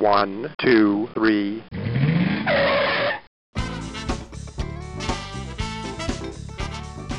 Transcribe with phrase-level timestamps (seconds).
[0.00, 1.62] One, two, three.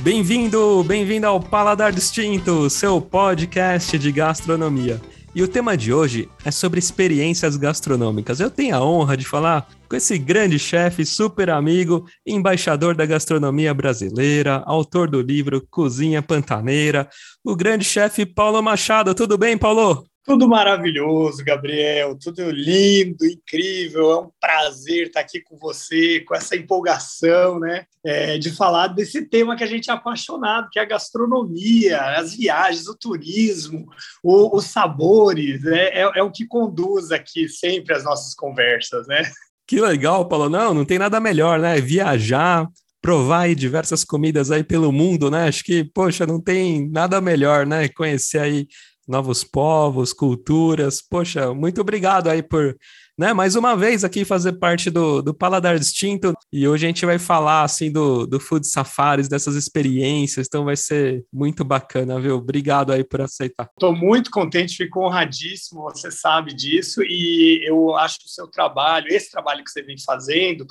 [0.01, 4.99] Bem-vindo, bem-vindo ao Paladar Distinto, seu podcast de gastronomia.
[5.35, 8.39] E o tema de hoje é sobre experiências gastronômicas.
[8.39, 13.75] Eu tenho a honra de falar com esse grande chefe, super amigo, embaixador da gastronomia
[13.75, 17.07] brasileira, autor do livro Cozinha Pantaneira,
[17.43, 19.13] o grande chefe Paulo Machado.
[19.13, 20.10] Tudo bem, Paulo?
[20.23, 24.11] Tudo maravilhoso, Gabriel, tudo lindo, incrível.
[24.11, 27.85] É um prazer estar aqui com você, com essa empolgação, né?
[28.05, 32.35] É, de falar desse tema que a gente é apaixonado, que é a gastronomia, as
[32.35, 33.87] viagens, o turismo,
[34.23, 35.63] o, os sabores.
[35.63, 35.85] Né?
[35.87, 39.23] É, é o que conduz aqui sempre as nossas conversas, né?
[39.65, 40.49] Que legal, Paulo.
[40.49, 41.81] Não, não tem nada melhor, né?
[41.81, 42.67] Viajar,
[43.01, 45.47] provar aí diversas comidas aí pelo mundo, né?
[45.47, 47.87] Acho que, poxa, não tem nada melhor, né?
[47.89, 48.67] Conhecer aí
[49.11, 51.01] novos povos, culturas.
[51.01, 52.75] Poxa, muito obrigado aí por,
[53.19, 56.33] né, mais uma vez aqui fazer parte do, do Paladar Distinto.
[56.51, 60.47] E hoje a gente vai falar, assim, do, do Food Safaris, dessas experiências.
[60.47, 62.37] Então vai ser muito bacana, viu?
[62.37, 63.69] Obrigado aí por aceitar.
[63.73, 67.03] Estou muito contente, fico honradíssimo, você sabe disso.
[67.03, 70.65] E eu acho que o seu trabalho, esse trabalho que você vem fazendo,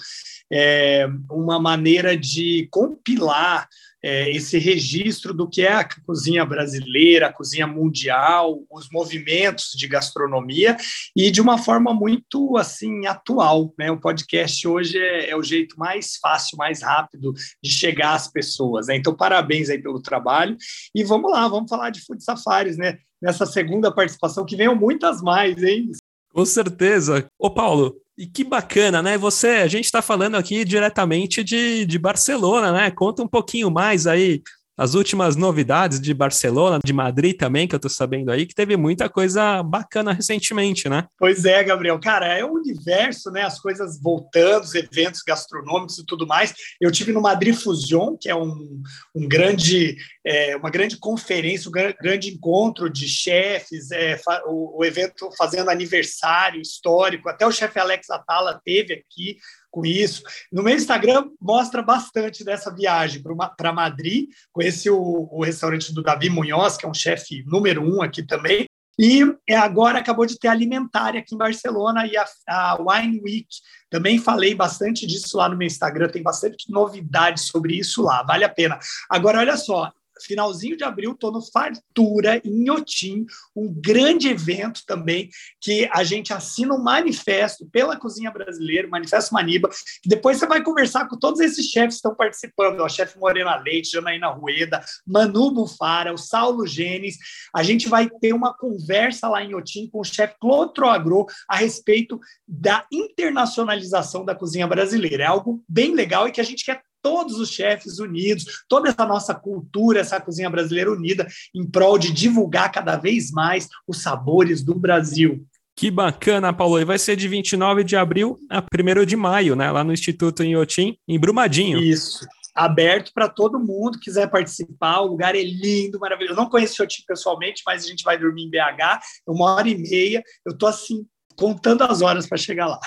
[0.51, 3.69] é uma maneira de compilar
[4.03, 9.87] é, esse registro do que é a cozinha brasileira, a cozinha mundial, os movimentos de
[9.87, 10.77] gastronomia
[11.15, 13.75] e de uma forma muito assim atual.
[13.79, 13.91] Né?
[13.91, 18.87] O podcast hoje é, é o jeito mais fácil, mais rápido de chegar às pessoas.
[18.87, 18.97] Né?
[18.97, 20.57] Então, parabéns aí pelo trabalho
[20.95, 22.99] e vamos lá, vamos falar de Food Safaris, né?
[23.21, 25.91] Nessa segunda participação, que venham muitas mais, hein?
[26.33, 27.29] Com certeza.
[27.39, 29.17] Ô, Paulo, e que bacana, né?
[29.17, 32.91] Você, a gente está falando aqui diretamente de, de Barcelona, né?
[32.91, 34.43] Conta um pouquinho mais aí
[34.81, 38.79] as últimas novidades de Barcelona, de Madrid também, que eu tô sabendo aí, que teve
[38.79, 41.07] muita coisa bacana recentemente, né?
[41.19, 42.01] Pois é, Gabriel.
[42.01, 43.43] Cara, é o universo, né?
[43.43, 46.55] As coisas voltando, os eventos gastronômicos e tudo mais.
[46.81, 48.83] Eu tive no Madrid Fusion, que é um,
[49.15, 55.29] um grande, é, uma grande conferência, um grande encontro de chefes, é, o, o evento
[55.37, 57.29] fazendo aniversário histórico.
[57.29, 59.37] Até o chefe Alex Atala teve aqui
[59.71, 60.23] com isso.
[60.53, 63.23] No meu Instagram mostra bastante dessa viagem
[63.57, 64.29] para Madrid.
[64.53, 68.67] Conheci o, o restaurante do Davi Munhoz, que é um chefe número um aqui também.
[68.99, 73.49] E é, agora acabou de ter Alimentária aqui em Barcelona e a, a, Wine Week.
[73.89, 78.45] Também falei bastante disso lá no meu Instagram, tem bastante novidades sobre isso lá, vale
[78.45, 78.79] a pena.
[79.09, 79.91] Agora, olha só,
[80.25, 85.29] finalzinho de abril, estou no Fartura, em Inhotim, um grande evento também,
[85.61, 89.69] que a gente assina um manifesto pela cozinha brasileira, Manifesto Maniba,
[90.05, 93.93] depois você vai conversar com todos esses chefes que estão participando, o chefe Morena Leite,
[93.93, 97.19] Janaína Rueda, Manu Bufara, o Saulo Gênesis,
[97.55, 101.57] a gente vai ter uma conversa lá em Inhotim com o chefe Clotro Agro a
[101.57, 105.25] respeito da internacionalização da cozinha brasileira.
[105.25, 109.05] É algo bem legal e que a gente quer todos os chefes unidos, toda essa
[109.05, 114.63] nossa cultura, essa cozinha brasileira unida, em prol de divulgar cada vez mais os sabores
[114.63, 115.45] do Brasil.
[115.77, 116.79] Que bacana, Paulo.
[116.79, 119.71] E vai ser de 29 de abril a 1 de maio, né?
[119.71, 121.79] Lá no Instituto Inhotim, em Brumadinho.
[121.79, 122.27] Isso.
[122.55, 125.01] Aberto para todo mundo que quiser participar.
[125.01, 126.35] O lugar é lindo, maravilhoso.
[126.35, 129.69] Eu não conheço o Inhotim pessoalmente, mas a gente vai dormir em BH, uma hora
[129.69, 130.23] e meia.
[130.45, 132.79] Eu tô assim contando as horas para chegar lá.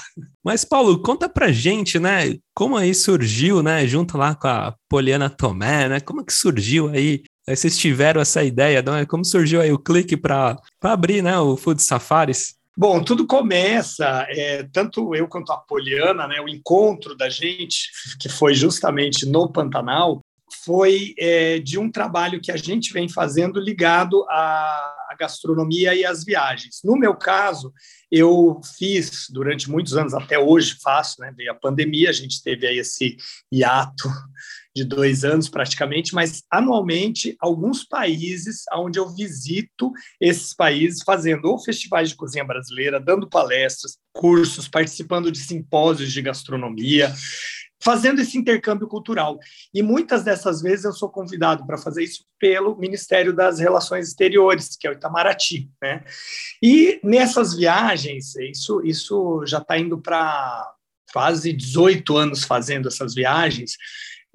[0.44, 2.38] Mas, Paulo, conta pra gente, né?
[2.56, 3.86] Como aí surgiu, né?
[3.88, 6.00] Junto lá com a Poliana Tomé, né?
[6.00, 7.24] Como é que surgiu aí?
[7.48, 9.06] aí vocês tiveram essa ideia, não é?
[9.06, 11.38] Como surgiu aí o clique para abrir, né?
[11.40, 12.56] O Food Safaris?
[12.76, 18.28] Bom, tudo começa, é, tanto eu quanto a Poliana, né, o encontro da gente, que
[18.28, 20.22] foi justamente no Pantanal,
[20.66, 26.06] foi é, de um trabalho que a gente vem fazendo ligado à, à gastronomia e
[26.06, 26.82] às viagens.
[26.84, 27.74] No meu caso,
[28.12, 31.34] eu fiz durante muitos anos, até hoje faço, né?
[31.36, 33.16] Veio a pandemia, a gente teve aí esse
[33.52, 34.10] hiato
[34.76, 41.60] de dois anos praticamente, mas anualmente alguns países onde eu visito esses países fazendo ou
[41.60, 47.14] festivais de cozinha brasileira, dando palestras, cursos, participando de simpósios de gastronomia,
[47.84, 49.38] fazendo esse intercâmbio cultural.
[49.74, 54.78] E muitas dessas vezes eu sou convidado para fazer isso pelo Ministério das Relações Exteriores,
[54.80, 55.70] que é o Itamaraty.
[55.82, 56.04] Né?
[56.62, 60.74] E nessas viagens, isso, isso já está indo para
[61.12, 63.74] quase 18 anos fazendo essas viagens.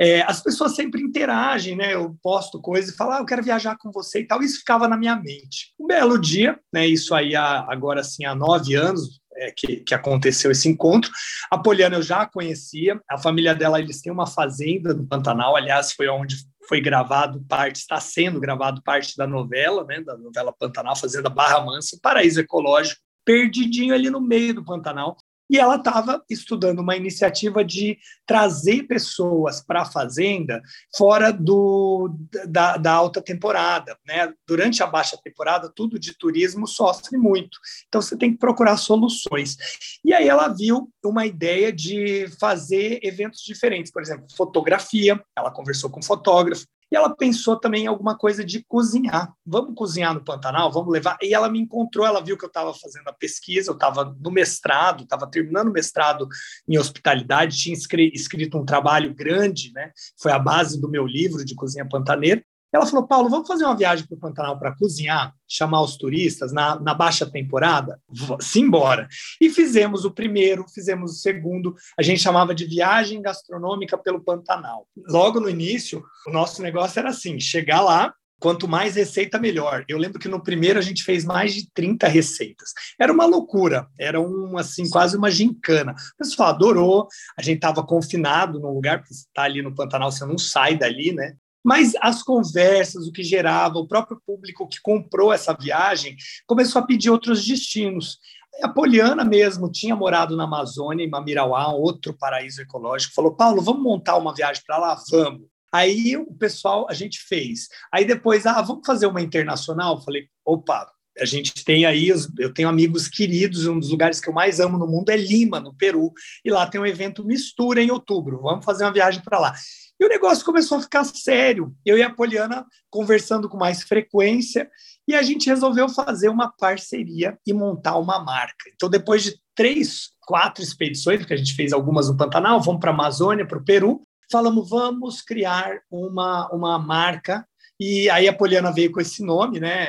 [0.00, 1.94] É, as pessoas sempre interagem, né?
[1.94, 4.42] Eu posto coisas e falo, ah, eu quero viajar com você e tal.
[4.42, 5.74] Isso ficava na minha mente.
[5.78, 6.86] Um belo dia, né?
[6.86, 11.10] Isso aí há, agora assim há nove anos, é, que, que, aconteceu esse encontro.
[11.50, 15.92] A Poliana eu já conhecia, a família dela, eles têm uma fazenda no Pantanal, aliás,
[15.92, 16.36] foi onde
[16.68, 21.64] foi gravado parte, está sendo gravado parte da novela, né, da novela Pantanal, Fazenda Barra
[21.64, 25.16] Mansa, Paraíso Ecológico, perdidinho ali no meio do Pantanal.
[25.50, 30.60] E ela estava estudando uma iniciativa de trazer pessoas para a fazenda
[30.96, 32.14] fora do,
[32.46, 33.96] da, da, alta temporada.
[34.06, 34.32] Né?
[34.46, 37.58] Durante a baixa temporada, tudo de turismo sofre muito.
[37.86, 39.56] Então, você tem que procurar soluções.
[40.04, 45.20] E aí ela viu uma ideia de fazer eventos diferentes, por exemplo, fotografia.
[45.36, 49.32] Ela conversou com um fotógrafo, e ela pensou também em alguma coisa de cozinhar.
[49.44, 50.72] Vamos cozinhar no Pantanal?
[50.72, 51.18] Vamos levar?
[51.22, 54.30] E ela me encontrou, ela viu que eu estava fazendo a pesquisa, eu estava no
[54.30, 56.26] mestrado, estava terminando o mestrado
[56.66, 59.92] em hospitalidade, tinha escrito um trabalho grande, né?
[60.20, 62.42] Foi a base do meu livro de cozinha pantaneira.
[62.72, 66.52] Ela falou, Paulo, vamos fazer uma viagem para o Pantanal para cozinhar, chamar os turistas
[66.52, 68.00] na, na baixa temporada?
[68.40, 69.08] Simbora.
[69.40, 74.86] E fizemos o primeiro, fizemos o segundo, a gente chamava de viagem gastronômica pelo Pantanal.
[75.08, 79.84] Logo no início, o nosso negócio era assim, chegar lá, quanto mais receita, melhor.
[79.88, 82.72] Eu lembro que no primeiro a gente fez mais de 30 receitas.
[83.00, 85.92] Era uma loucura, era um, assim, quase uma gincana.
[85.92, 90.12] O pessoal adorou, a gente estava confinado num lugar, porque você está ali no Pantanal,
[90.12, 91.34] você não sai dali, né?
[91.68, 96.16] Mas as conversas, o que gerava, o próprio público que comprou essa viagem
[96.46, 98.18] começou a pedir outros destinos.
[98.62, 103.82] A Poliana mesmo tinha morado na Amazônia, em Mamirauá, outro paraíso ecológico, falou: Paulo, vamos
[103.82, 104.98] montar uma viagem para lá?
[105.10, 105.42] Vamos.
[105.70, 107.68] Aí o pessoal, a gente fez.
[107.92, 110.02] Aí depois, ah, vamos fazer uma internacional?
[110.02, 114.32] Falei: opa, a gente tem aí, eu tenho amigos queridos, um dos lugares que eu
[114.32, 117.90] mais amo no mundo é Lima, no Peru, e lá tem um evento Mistura em
[117.90, 118.40] outubro.
[118.40, 119.54] Vamos fazer uma viagem para lá.
[120.00, 121.74] E o negócio começou a ficar sério.
[121.84, 124.70] Eu e a Poliana conversando com mais frequência
[125.06, 128.70] e a gente resolveu fazer uma parceria e montar uma marca.
[128.74, 132.90] Então, depois de três, quatro expedições, porque a gente fez algumas no Pantanal, vamos para
[132.90, 137.46] a Amazônia, para o Peru, falamos, vamos criar uma, uma marca.
[137.80, 139.86] E aí a Poliana veio com esse nome, né?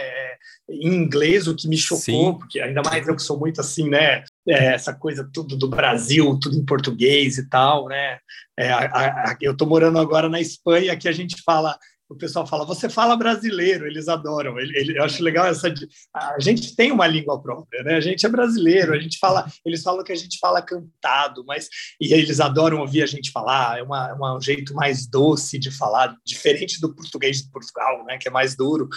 [0.70, 2.38] Em inglês, o que me chocou, Sim.
[2.38, 4.24] porque ainda mais eu que sou muito assim, né?
[4.48, 8.20] É, essa coisa tudo do Brasil, tudo em português e tal, né?
[8.58, 11.78] É, a, a, eu estou morando agora na Espanha, que a gente fala
[12.10, 14.60] o pessoal fala, você fala brasileiro, eles adoram.
[14.60, 15.72] Ele, ele, eu acho legal essa.
[16.16, 17.96] A gente tem uma língua própria, né?
[17.96, 21.70] A gente é brasileiro, a gente fala, eles falam que a gente fala cantado, mas
[22.02, 23.78] e eles adoram ouvir a gente falar.
[23.78, 28.18] É, uma, é um jeito mais doce de falar, diferente do português de Portugal, né?
[28.18, 28.90] Que é mais duro.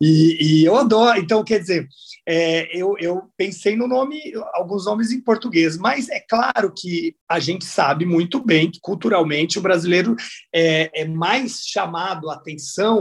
[0.00, 1.18] E, e eu adoro.
[1.18, 1.88] Então, quer dizer,
[2.28, 4.20] é, eu, eu pensei no nome,
[4.54, 9.58] alguns nomes em português, mas é claro que a gente sabe muito bem que culturalmente
[9.58, 10.14] o brasileiro
[10.54, 12.51] é, é mais chamado a atenção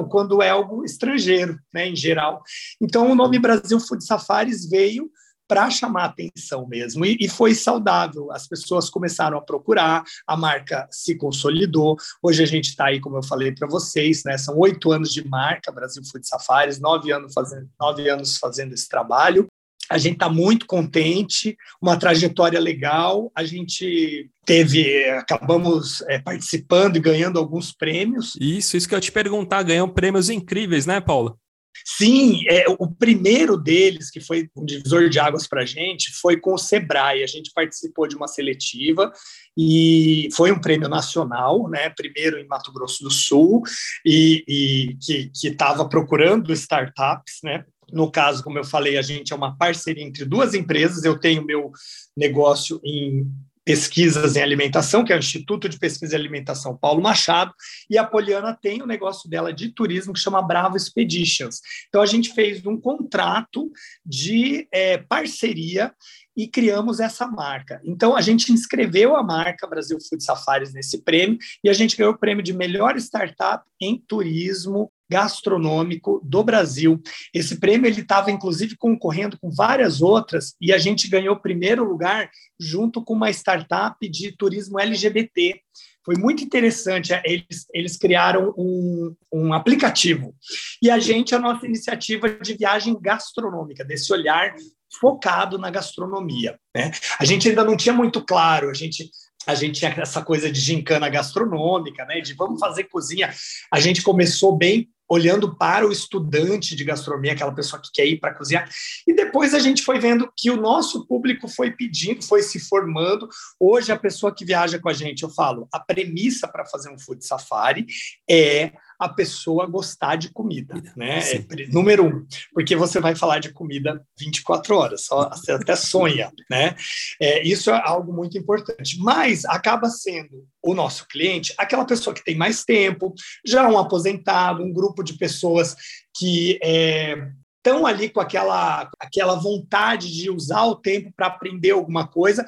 [0.10, 2.42] quando é algo estrangeiro, né, em geral.
[2.82, 5.10] Então, o nome Brasil Food Safaris veio
[5.52, 7.06] para chamar atenção mesmo.
[7.06, 8.32] E, e, foi saudável.
[8.32, 11.98] As pessoas começaram a procurar, a marca se consolidou.
[12.24, 14.38] Hoje a gente está aí, como eu falei para vocês, né?
[14.38, 18.88] São oito anos de marca Brasil Food Safaris, nove anos fazendo, nove anos fazendo esse
[18.88, 19.46] trabalho.
[19.92, 23.32] A gente está muito contente, uma trajetória legal.
[23.36, 28.36] A gente teve, acabamos é, participando e ganhando alguns prêmios.
[28.40, 31.38] Isso, isso que eu te perguntar, ganhou prêmios incríveis, né, Paulo?
[31.86, 36.38] Sim, é, o primeiro deles, que foi um divisor de águas para a gente, foi
[36.38, 37.24] com o Sebrae.
[37.24, 39.12] A gente participou de uma seletiva
[39.58, 41.90] e foi um prêmio nacional, né?
[41.90, 43.64] Primeiro em Mato Grosso do Sul,
[44.06, 47.66] e, e que estava procurando startups, né?
[47.92, 51.04] No caso, como eu falei, a gente é uma parceria entre duas empresas.
[51.04, 51.72] Eu tenho meu
[52.16, 53.28] negócio em
[53.64, 57.54] pesquisas em alimentação, que é o Instituto de Pesquisa em Alimentação Paulo Machado,
[57.90, 61.62] e a Poliana tem o um negócio dela de turismo que chama Bravo Expeditions.
[61.88, 63.72] Então a gente fez um contrato
[64.06, 65.94] de é, parceria
[66.36, 67.80] e criamos essa marca.
[67.84, 72.14] Então a gente inscreveu a marca Brasil Food Safaris nesse prêmio e a gente ganhou
[72.14, 77.02] o prêmio de melhor startup em turismo gastronômico do Brasil.
[77.34, 82.30] Esse prêmio ele estava inclusive concorrendo com várias outras e a gente ganhou primeiro lugar
[82.58, 85.60] junto com uma startup de turismo LGBT.
[86.04, 87.14] Foi muito interessante.
[87.14, 90.34] É, eles, eles criaram um, um aplicativo.
[90.82, 94.56] E a gente, a nossa iniciativa de viagem gastronômica, desse olhar
[95.00, 96.58] focado na gastronomia.
[96.76, 96.92] Né?
[97.20, 99.10] A gente ainda não tinha muito claro, a gente
[99.48, 102.22] a gente tinha essa coisa de gincana gastronômica, né?
[102.22, 103.34] De vamos fazer cozinha.
[103.72, 108.18] A gente começou bem olhando para o estudante de gastronomia, aquela pessoa que quer ir
[108.18, 108.70] para cozinhar.
[109.06, 113.28] E depois a gente foi vendo que o nosso público foi pedindo, foi se formando.
[113.60, 116.98] Hoje, a pessoa que viaja com a gente, eu falo, a premissa para fazer um
[116.98, 117.86] food safari
[118.30, 121.20] é a pessoa gostar de comida, né?
[121.20, 126.32] É, número um, porque você vai falar de comida 24 horas, só, você até sonha,
[126.48, 126.76] né?
[127.20, 132.24] É, isso é algo muito importante, mas acaba sendo o nosso cliente aquela pessoa que
[132.24, 133.12] tem mais tempo,
[133.44, 135.76] já um aposentado, um grupo de pessoas
[136.16, 137.16] que é,
[137.58, 142.46] estão ali com aquela, aquela vontade de usar o tempo para aprender alguma coisa.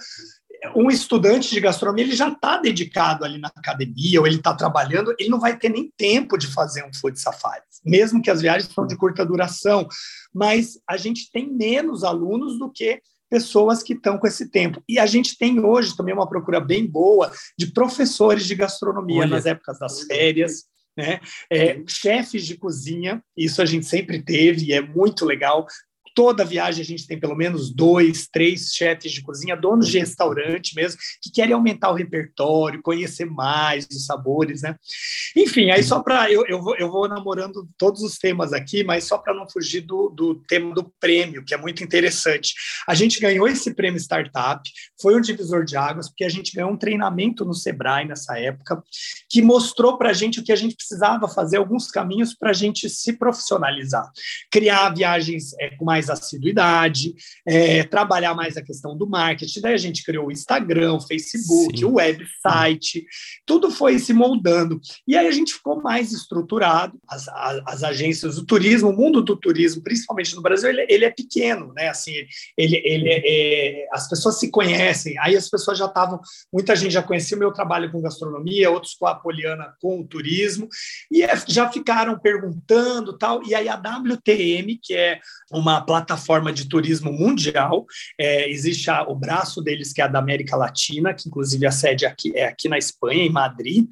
[0.76, 5.14] Um estudante de gastronomia ele já está dedicado ali na academia, ou ele está trabalhando,
[5.20, 8.72] ele não vai ter nem tempo de fazer um food safari, mesmo que as viagens
[8.74, 9.88] são de curta duração.
[10.34, 14.82] Mas a gente tem menos alunos do que pessoas que estão com esse tempo.
[14.88, 19.30] E a gente tem hoje também uma procura bem boa de professores de gastronomia Olha.
[19.32, 20.66] nas épocas das férias.
[20.96, 21.20] Né?
[21.52, 25.66] É, chefes de cozinha, isso a gente sempre teve e é muito legal
[26.14, 30.76] toda viagem a gente tem pelo menos dois, três chefes de cozinha, donos de restaurante
[30.76, 34.76] mesmo, que querem aumentar o repertório, conhecer mais os sabores, né?
[35.36, 36.32] Enfim, aí só para.
[36.32, 39.82] Eu, eu, vou, eu vou namorando todos os temas aqui, mas só para não fugir
[39.82, 42.54] do, do tema do prêmio, que é muito interessante.
[42.88, 44.62] A gente ganhou esse prêmio Startup,
[45.02, 48.84] foi um divisor de águas, porque a gente ganhou um treinamento no Sebrae nessa época,
[49.30, 52.54] que mostrou para a gente o que a gente precisava fazer, alguns caminhos para a
[52.54, 54.10] gente se profissionalizar.
[54.52, 57.16] Criar viagens é, com mais mais assiduidade,
[57.48, 59.62] é, trabalhar mais a questão do marketing.
[59.62, 61.86] Daí a gente criou o Instagram, o Facebook, Sim.
[61.86, 63.06] o website,
[63.46, 64.80] tudo foi se moldando.
[65.08, 67.00] E aí a gente ficou mais estruturado.
[67.08, 71.06] As, as, as agências do turismo, o mundo do turismo, principalmente no Brasil, ele, ele
[71.06, 71.90] é pequeno, né?
[71.90, 72.14] Assim,
[72.58, 75.18] ele, ele é, é, as pessoas se conhecem.
[75.20, 76.20] Aí as pessoas já estavam,
[76.52, 80.08] muita gente já conhecia o meu trabalho com gastronomia, outros com a Poliana com o
[80.08, 80.68] turismo,
[81.12, 83.44] e é, já ficaram perguntando tal.
[83.46, 85.20] E aí a WTM, que é
[85.52, 87.86] uma plataforma de turismo mundial.
[88.20, 91.72] É, existe a, o braço deles, que é a da América Latina, que inclusive a
[91.72, 93.86] sede aqui, é aqui na Espanha, em Madrid.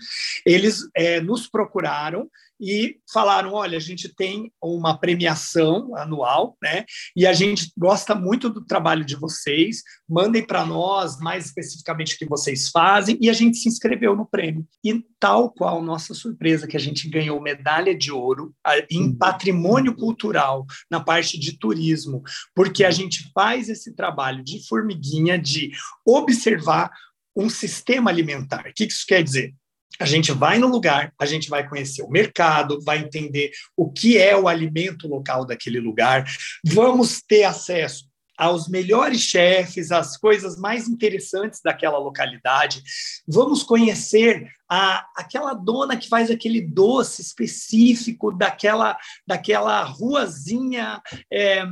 [0.44, 2.28] Eles é, nos procuraram
[2.62, 6.86] e falaram: olha, a gente tem uma premiação anual, né?
[7.16, 12.18] E a gente gosta muito do trabalho de vocês, mandem para nós mais especificamente o
[12.18, 14.68] que vocês fazem, e a gente se inscreveu no prêmio.
[14.84, 18.54] E tal qual nossa surpresa, que a gente ganhou medalha de ouro
[18.90, 19.18] em uhum.
[19.18, 22.22] patrimônio cultural, na parte de turismo,
[22.56, 25.72] porque a gente faz esse trabalho de formiguinha, de
[26.06, 26.92] observar
[27.36, 28.68] um sistema alimentar.
[28.68, 29.54] O que isso quer dizer?
[30.00, 34.18] A gente vai no lugar, a gente vai conhecer o mercado, vai entender o que
[34.18, 36.26] é o alimento local daquele lugar,
[36.66, 42.82] vamos ter acesso aos melhores chefes, às coisas mais interessantes daquela localidade.
[43.28, 51.00] Vamos conhecer a, aquela dona que faz aquele doce específico daquela, daquela ruazinha
[51.32, 51.64] é,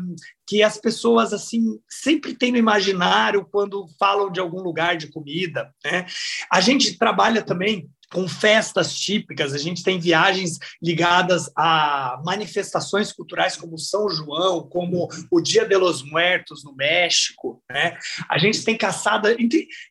[0.45, 5.73] que as pessoas assim sempre têm no imaginário quando falam de algum lugar de comida.
[5.83, 6.05] Né?
[6.51, 13.55] A gente trabalha também com festas típicas, a gente tem viagens ligadas a manifestações culturais
[13.55, 17.97] como São João, como o Dia de los Muertos no México, né?
[18.27, 19.35] A gente tem caçada,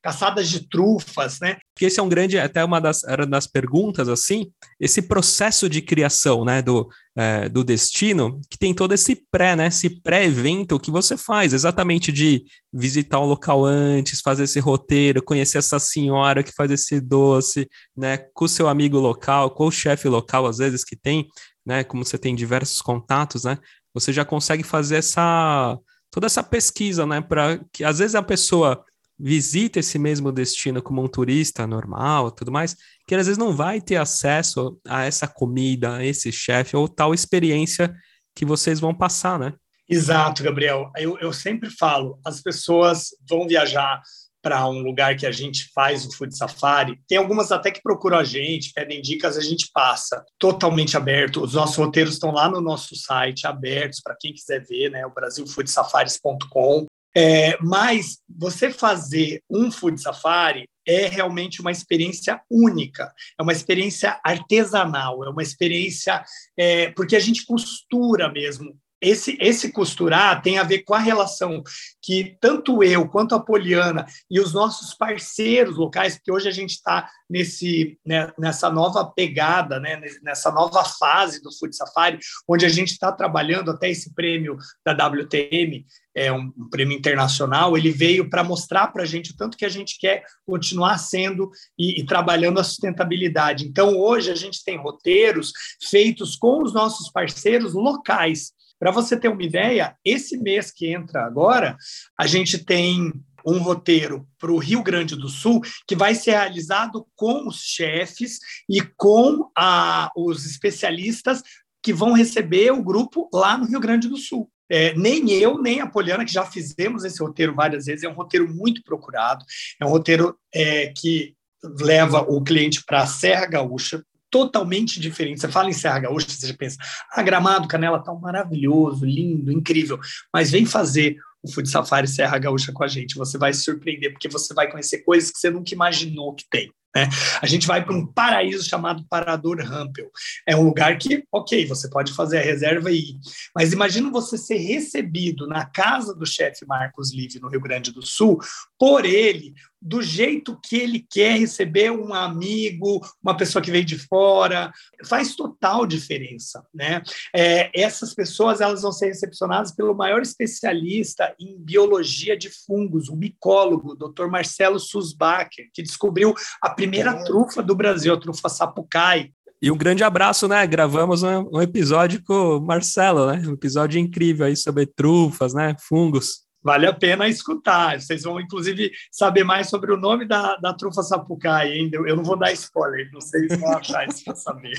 [0.02, 1.58] caçadas de trufas, né?
[1.74, 5.80] Porque esse é um grande, até uma das, era das perguntas, assim, esse processo de
[5.80, 10.88] criação, né, do, é, do destino, que tem todo esse pré, né, esse pré-evento que
[10.88, 16.52] você faz, exatamente de visitar o local antes, fazer esse roteiro, conhecer essa senhora que
[16.52, 20.84] faz esse doce, né, com o seu amigo local, com o chefe local, às vezes,
[20.84, 21.26] que tem,
[21.66, 23.58] né, como você tem diversos contatos, né,
[23.92, 25.76] você já consegue fazer essa,
[26.12, 28.84] toda essa pesquisa, né, para que às vezes a pessoa
[29.18, 33.80] visita esse mesmo destino como um turista normal, tudo mais, que às vezes não vai
[33.80, 37.94] ter acesso a essa comida, a esse chefe ou tal experiência
[38.34, 39.54] que vocês vão passar, né?
[39.88, 40.90] Exato, Gabriel.
[40.96, 44.00] Eu, eu sempre falo, as pessoas vão viajar
[44.40, 47.00] para um lugar que a gente faz o food safari.
[47.08, 50.24] Tem algumas até que procuram a gente, pedem dicas, a gente passa.
[50.38, 51.42] Totalmente aberto.
[51.42, 55.04] Os nossos roteiros estão lá no nosso site, abertos para quem quiser ver, né?
[55.06, 56.86] O brasilfoodsafaris.com.
[57.20, 64.20] É, mas você fazer um food safari é realmente uma experiência única, é uma experiência
[64.22, 66.24] artesanal, é uma experiência
[66.56, 71.62] é, porque a gente costura mesmo esse, esse costurar tem a ver com a relação
[72.02, 76.70] que tanto eu quanto a Poliana e os nossos parceiros locais, porque hoje a gente
[76.70, 82.68] está nesse né, nessa nova pegada, né, nessa nova fase do Food Safari, onde a
[82.68, 88.28] gente está trabalhando até esse prêmio da WTM, é um, um prêmio internacional, ele veio
[88.28, 92.06] para mostrar para a gente o tanto que a gente quer continuar sendo e, e
[92.06, 93.66] trabalhando a sustentabilidade.
[93.66, 95.52] Então, hoje a gente tem roteiros
[95.88, 98.52] feitos com os nossos parceiros locais.
[98.78, 101.76] Para você ter uma ideia, esse mês que entra agora,
[102.18, 103.12] a gente tem
[103.44, 108.38] um roteiro para o Rio Grande do Sul que vai ser realizado com os chefes
[108.68, 111.42] e com a, os especialistas
[111.82, 114.50] que vão receber o grupo lá no Rio Grande do Sul.
[114.70, 118.14] É, nem eu, nem a Poliana, que já fizemos esse roteiro várias vezes, é um
[118.14, 119.44] roteiro muito procurado,
[119.80, 121.34] é um roteiro é, que
[121.80, 125.40] leva o cliente para a Serra Gaúcha, totalmente diferente.
[125.40, 126.76] Você fala em Serra Gaúcha, você já pensa,
[127.12, 129.98] ah, Gramado, Canela, tá maravilhoso, lindo, incrível,
[130.32, 134.12] mas vem fazer o Food Safari Serra Gaúcha com a gente, você vai se surpreender,
[134.12, 136.72] porque você vai conhecer coisas que você nunca imaginou que tem.
[136.96, 137.08] Né?
[137.40, 140.10] A gente vai para um paraíso chamado Parador Rampel.
[140.46, 143.20] É um lugar que, ok, você pode fazer a reserva e ir,
[143.54, 148.04] mas imagina você ser recebido na casa do chefe Marcos Live, no Rio Grande do
[148.04, 148.40] Sul,
[148.78, 153.98] por ele, do jeito que ele quer receber um amigo, uma pessoa que veio de
[153.98, 154.72] fora,
[155.06, 157.02] faz total diferença, né?
[157.34, 163.16] É, essas pessoas elas vão ser recepcionadas pelo maior especialista em biologia de fungos, o
[163.16, 164.26] micólogo, o Dr.
[164.26, 169.30] Marcelo Susbacher, que descobriu a primeira trufa do Brasil, a trufa sapucai.
[169.60, 170.64] E um grande abraço, né?
[170.66, 173.42] Gravamos um, um episódio com o Marcelo, né?
[173.46, 175.74] Um episódio incrível aí sobre trufas, né?
[175.80, 176.47] Fungos.
[176.62, 178.00] Vale a pena escutar.
[178.00, 181.96] Vocês vão, inclusive, saber mais sobre o nome da, da trufa sapucai ainda.
[181.98, 184.76] Eu não vou dar spoiler, não sei se vão achar isso para saber.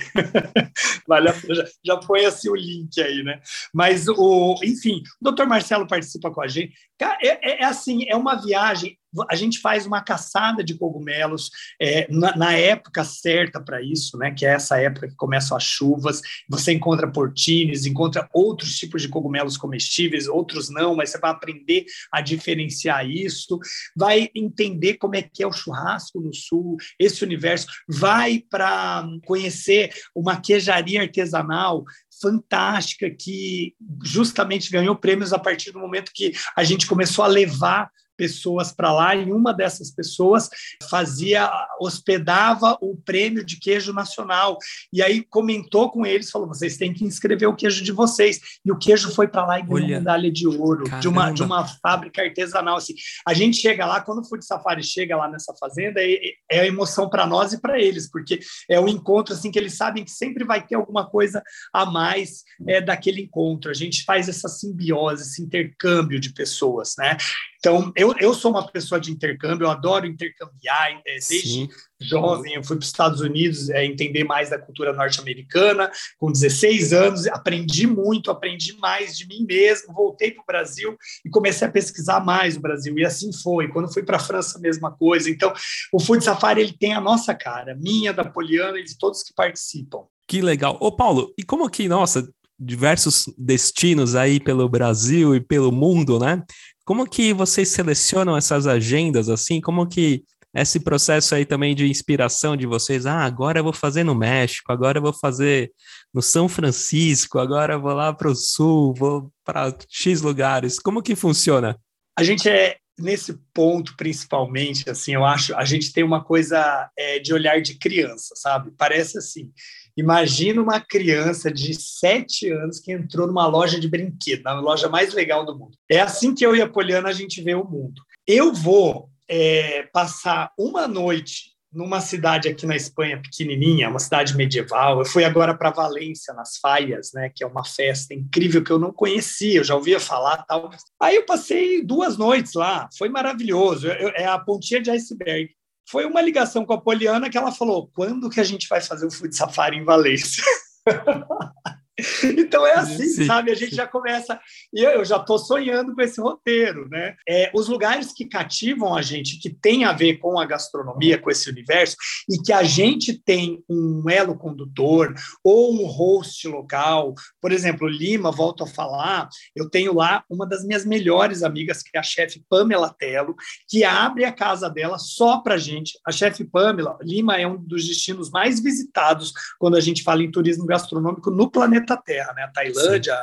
[1.08, 3.40] vale a pena, já, já põe assim o link aí, né?
[3.74, 6.74] Mas, o, enfim, o doutor Marcelo participa com a gente.
[7.02, 8.99] É, é, é assim, é uma viagem
[9.30, 11.50] a gente faz uma caçada de cogumelos
[11.82, 14.32] é, na, na, época certa para isso, né?
[14.32, 16.22] Que é essa época que começam as chuvas.
[16.48, 21.86] Você encontra portines, encontra outros tipos de cogumelos comestíveis, outros não, mas você vai aprender
[22.12, 23.60] a diferenciar isso,
[23.96, 29.92] vai entender como é que é o churrasco no sul, esse universo, vai para conhecer
[30.16, 31.84] uma queijaria artesanal
[32.22, 33.74] fantástica que
[34.04, 37.90] justamente ganhou prêmios a partir do momento que a gente começou a levar
[38.20, 40.50] pessoas para lá e uma dessas pessoas
[40.90, 41.50] fazia
[41.80, 44.58] hospedava o prêmio de queijo nacional.
[44.92, 48.42] E aí comentou com eles falou vocês têm que inscrever o queijo de vocês.
[48.66, 51.00] E o queijo foi para lá e ganhou Olha, medalha de ouro caramba.
[51.00, 52.94] de uma de uma fábrica artesanal assim.
[53.26, 56.18] A gente chega lá quando o Food Safari chega lá nessa fazenda é,
[56.52, 59.78] é a emoção para nós e para eles porque é um encontro assim que eles
[59.78, 61.42] sabem que sempre vai ter alguma coisa
[61.74, 63.72] a mais é, daquele encontro.
[63.72, 67.16] A gente faz essa simbiose esse intercâmbio de pessoas né
[67.60, 71.70] então, eu, eu sou uma pessoa de intercâmbio, eu adoro intercambiar, é, desde Sim.
[72.00, 76.94] jovem, eu fui para os Estados Unidos é, entender mais da cultura norte-americana, com 16
[76.94, 81.72] anos, aprendi muito, aprendi mais de mim mesmo, voltei para o Brasil e comecei a
[81.72, 83.68] pesquisar mais o Brasil, e assim foi.
[83.68, 85.30] Quando fui para a França, a mesma coisa.
[85.30, 85.54] Então,
[85.92, 89.34] o Food Safari, ele tem a nossa cara, minha, da Poliana e de todos que
[89.34, 90.06] participam.
[90.26, 90.78] Que legal.
[90.80, 92.26] Ô, Paulo, e como que, nossa,
[92.60, 96.44] diversos destinos aí pelo Brasil e pelo mundo, né?
[96.90, 99.62] Como que vocês selecionam essas agendas assim?
[99.62, 100.24] Como que
[100.56, 104.72] esse processo aí também de inspiração de vocês, ah, agora eu vou fazer no México,
[104.72, 105.72] agora eu vou fazer
[106.12, 110.80] no São Francisco, agora eu vou lá para o sul, vou para X lugares.
[110.80, 111.80] Como que funciona?
[112.18, 117.20] A gente é nesse ponto principalmente, assim, eu acho, a gente tem uma coisa é,
[117.20, 118.72] de olhar de criança, sabe?
[118.76, 119.52] Parece assim,
[120.00, 125.14] Imagina uma criança de sete anos que entrou numa loja de brinquedo, na loja mais
[125.14, 125.78] legal do mundo.
[125.90, 128.02] É assim que eu e a Poliana a gente vê o mundo.
[128.26, 135.00] Eu vou é, passar uma noite numa cidade aqui na Espanha pequenininha, uma cidade medieval.
[135.00, 138.80] Eu fui agora para Valência, nas Faias, né, que é uma festa incrível que eu
[138.80, 140.70] não conhecia, eu já ouvia falar tal.
[141.00, 143.88] Aí eu passei duas noites lá, foi maravilhoso.
[143.88, 145.50] Eu, é a pontinha de iceberg
[145.90, 149.08] foi uma ligação com a Poliana que ela falou: quando que a gente vai fazer
[149.08, 150.44] o Food Safari em Valência?
[152.40, 153.52] Então é assim, sim, sabe?
[153.52, 153.76] A gente sim.
[153.76, 154.40] já começa.
[154.74, 157.16] E eu já estou sonhando com esse roteiro, né?
[157.28, 161.30] É, os lugares que cativam a gente, que tem a ver com a gastronomia, com
[161.30, 161.96] esse universo,
[162.30, 167.14] e que a gente tem um elo condutor ou um host local.
[167.42, 171.96] Por exemplo, Lima, volto a falar, eu tenho lá uma das minhas melhores amigas, que
[171.96, 173.36] é a chefe Pamela Telo,
[173.68, 176.00] que abre a casa dela só para gente.
[176.06, 180.32] A chefe Pamela, Lima é um dos destinos mais visitados quando a gente fala em
[180.32, 182.44] turismo gastronômico no planeta planeta Terra, né?
[182.44, 183.18] A Tailândia,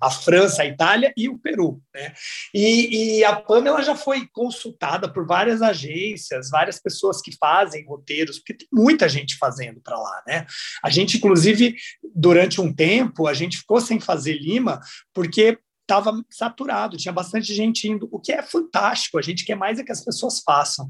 [0.00, 2.12] a França, a Itália e o Peru, né?
[2.54, 8.38] E, e, a Pamela já foi consultada por várias agências, várias pessoas que fazem roteiros,
[8.38, 10.46] porque tem muita gente fazendo para lá, né?
[10.82, 11.76] A gente, inclusive,
[12.14, 14.80] durante um tempo, a gente ficou sem fazer Lima,
[15.12, 19.78] porque estava saturado, tinha bastante gente indo, o que é fantástico, a gente quer mais
[19.78, 20.86] é que as pessoas façam.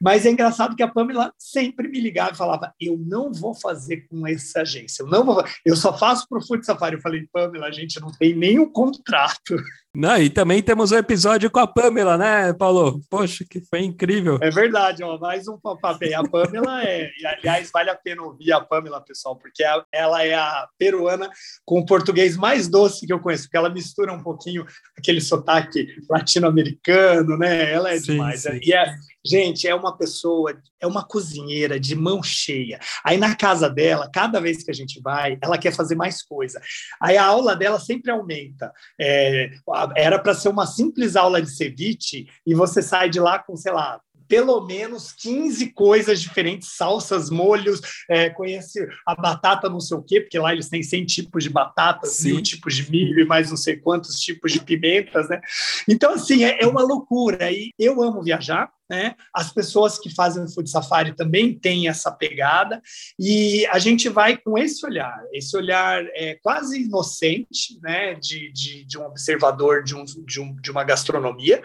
[0.00, 4.08] Mas é engraçado que a Pamela sempre me ligava e falava: eu não vou fazer
[4.08, 6.96] com essa agência, eu não vou, eu só faço para o Food Safari.
[6.96, 9.56] Eu falei, Pamela, a gente não tem nenhum contrato.
[9.94, 13.00] Não, e também temos um episódio com a Pamela, né, Paulo?
[13.10, 14.38] Poxa, que foi incrível.
[14.40, 16.20] É verdade, ó, mais um papel.
[16.20, 20.34] A Pamela é, e, aliás, vale a pena ouvir a Pamela, pessoal, porque ela é
[20.34, 21.28] a peruana
[21.64, 24.64] com o português mais doce que eu conheço, porque ela mistura um pouquinho
[24.96, 27.72] aquele sotaque latino-americano, né?
[27.72, 28.42] Ela é sim, demais.
[28.42, 28.60] Sim.
[28.62, 32.78] E, é, Gente, é uma pessoa, é uma cozinheira de mão cheia.
[33.04, 36.60] Aí na casa dela, cada vez que a gente vai, ela quer fazer mais coisa.
[37.00, 38.72] Aí a aula dela sempre aumenta.
[38.98, 39.50] É,
[39.96, 43.72] era para ser uma simples aula de ceviche e você sai de lá com, sei
[43.72, 50.02] lá, pelo menos 15 coisas diferentes, salsas, molhos, é, conhece a batata não sei o
[50.02, 52.34] quê, porque lá eles têm 100 tipos de batatas, Sim.
[52.34, 55.40] mil tipos de milho e mais não sei quantos tipos de pimentas, né?
[55.88, 57.50] Então, assim, é, é uma loucura.
[57.50, 59.14] E eu amo viajar, né?
[59.32, 62.82] As pessoas que fazem o Food Safari também têm essa pegada
[63.16, 68.14] e a gente vai com esse olhar, esse olhar é, quase inocente, né?
[68.14, 71.62] De, de, de um observador de, um, de, um, de uma gastronomia.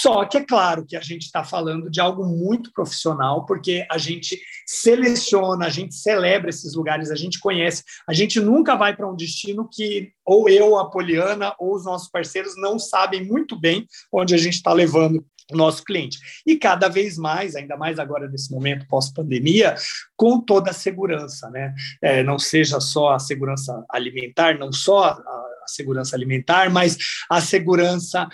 [0.00, 3.98] Só que é claro que a gente está falando de algo muito profissional, porque a
[3.98, 9.08] gente seleciona, a gente celebra esses lugares, a gente conhece, a gente nunca vai para
[9.08, 13.86] um destino que ou eu, a Poliana, ou os nossos parceiros não sabem muito bem
[14.12, 16.18] onde a gente está levando nosso cliente.
[16.46, 19.74] E cada vez mais, ainda mais agora nesse momento pós-pandemia,
[20.16, 21.74] com toda a segurança, né?
[22.00, 26.96] É, não seja só a segurança alimentar, não só a, a segurança alimentar, mas
[27.28, 28.28] a segurança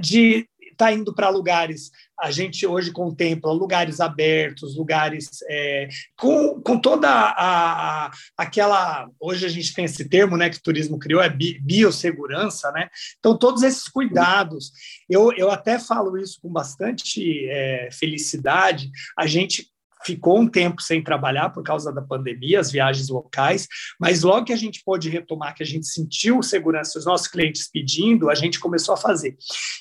[0.00, 1.90] de estar tá indo para lugares
[2.22, 9.10] a gente hoje contempla lugares abertos, lugares é, com, com toda a, a, aquela.
[9.18, 12.88] Hoje a gente tem esse termo né, que o turismo criou, é bi, biossegurança, né?
[13.18, 14.70] Então, todos esses cuidados.
[15.10, 18.88] Eu, eu até falo isso com bastante é, felicidade.
[19.18, 19.71] A gente
[20.04, 23.66] ficou um tempo sem trabalhar por causa da pandemia, as viagens locais,
[23.98, 27.68] mas logo que a gente pôde retomar, que a gente sentiu segurança, os nossos clientes
[27.70, 29.36] pedindo, a gente começou a fazer.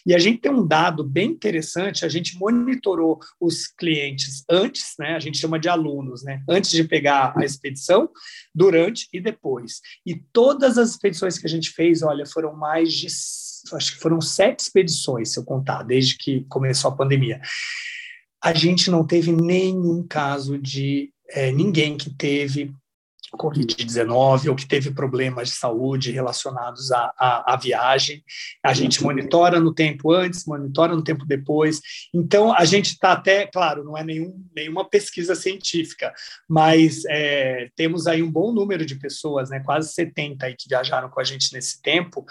[0.06, 5.16] E a gente tem um dado bem interessante, a gente monitorou os clientes antes, né,
[5.16, 8.10] a gente chama de alunos, né, antes de pegar a expedição,
[8.54, 9.82] durante e depois.
[10.06, 14.22] E todas as expedições que a gente fez, olha, foram mais de, acho que foram
[14.22, 17.40] sete expedições, se eu contar, desde que começou a pandemia
[18.44, 22.74] a gente não teve nenhum caso de é, ninguém que teve
[23.38, 28.24] Covid-19 ou que teve problemas de saúde relacionados à, à, à, viagem.
[28.64, 31.82] A gente monitora no tempo antes, monitora no tempo depois.
[32.14, 36.14] Então, a gente está até, claro, não é nenhum, nenhuma pesquisa científica,
[36.48, 41.10] mas é, temos aí um bom número de pessoas, né, quase 70 aí que viajaram
[41.10, 42.26] com a gente nesse tempo.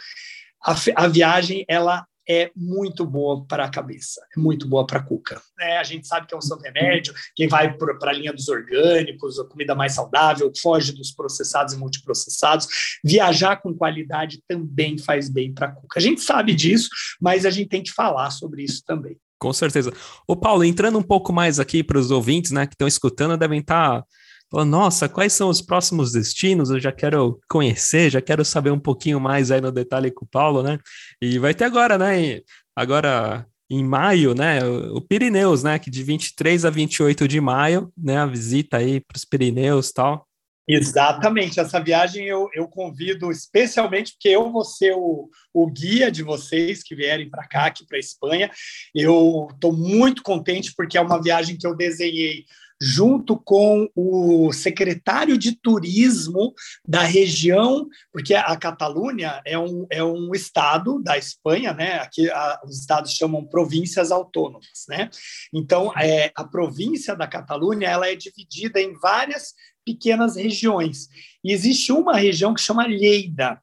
[0.62, 5.02] A, a viagem, ela é muito boa para a cabeça, é muito boa para a
[5.02, 5.40] cuca.
[5.58, 8.48] É, a gente sabe que é um santo remédio, quem vai para a linha dos
[8.48, 12.68] orgânicos, a comida mais saudável, foge dos processados e multiprocessados.
[13.04, 15.98] Viajar com qualidade também faz bem para a cuca.
[15.98, 16.88] A gente sabe disso,
[17.20, 19.16] mas a gente tem que falar sobre isso também.
[19.38, 19.90] Com certeza.
[20.28, 23.60] O Paulo, entrando um pouco mais aqui para os ouvintes, né, que estão escutando, devem
[23.60, 24.06] estar tá
[24.50, 26.70] Falou, nossa, quais são os próximos destinos?
[26.70, 30.28] Eu já quero conhecer, já quero saber um pouquinho mais aí no detalhe com o
[30.28, 30.78] Paulo, né?
[31.22, 32.40] E vai ter agora, né?
[32.74, 34.64] Agora em maio, né?
[34.64, 35.78] O Pirineus, né?
[35.78, 38.18] Que de 23 a 28 de maio, né?
[38.18, 40.26] A visita aí para os Pirineus tal.
[40.72, 46.22] Exatamente, essa viagem eu, eu convido especialmente porque eu vou ser o, o guia de
[46.22, 48.48] vocês que vierem para cá, aqui para Espanha.
[48.94, 52.44] Eu estou muito contente porque é uma viagem que eu desenhei
[52.80, 56.54] junto com o secretário de turismo
[56.86, 61.98] da região, porque a Catalunha é um, é um estado da Espanha, né?
[61.98, 65.10] Aqui a, os estados chamam províncias autônomas, né?
[65.52, 69.52] Então, é, a província da Catalunha ela é dividida em várias
[69.84, 71.08] pequenas regiões.
[71.44, 73.60] E existe uma região que chama Lleida,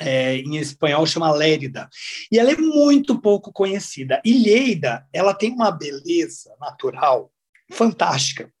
[0.00, 1.88] é, em espanhol chama Lérida,
[2.30, 4.20] e ela é muito pouco conhecida.
[4.24, 7.30] E Lleida, ela tem uma beleza natural
[7.72, 8.52] fantástica.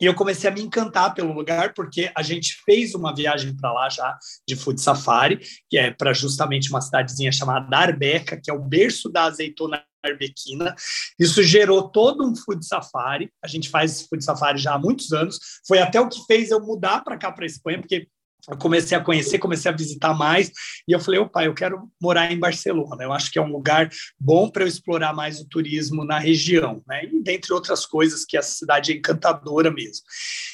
[0.00, 3.72] E eu comecei a me encantar pelo lugar, porque a gente fez uma viagem para
[3.72, 8.54] lá já de food safari, que é para justamente uma cidadezinha chamada Arbeca, que é
[8.54, 10.74] o berço da azeitona arbequina.
[11.18, 13.30] Isso gerou todo um food safari.
[13.44, 15.38] A gente faz food safari já há muitos anos.
[15.66, 18.08] Foi até o que fez eu mudar para cá, para Espanha, porque
[18.48, 20.50] eu comecei a conhecer, comecei a visitar mais,
[20.86, 23.88] e eu falei, opa, eu quero morar em Barcelona, eu acho que é um lugar
[24.18, 27.04] bom para eu explorar mais o turismo na região, né?
[27.04, 30.04] E dentre outras coisas, que a cidade é encantadora mesmo.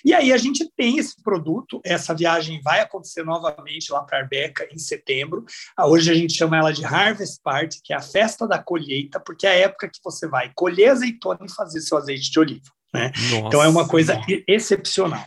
[0.05, 4.69] E aí a gente tem esse produto, essa viagem vai acontecer novamente lá para Arbeca
[4.73, 5.45] em setembro.
[5.79, 9.47] Hoje a gente chama ela de Harvest Party, que é a festa da colheita, porque
[9.47, 12.76] é a época que você vai colher azeitona e fazer seu azeite de oliva.
[12.97, 13.13] Né?
[13.47, 15.27] Então é uma coisa excepcional.